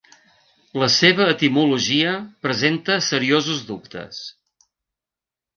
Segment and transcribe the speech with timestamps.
[0.83, 2.15] La seva etimologia
[2.47, 4.27] presenta seriosos dubtes.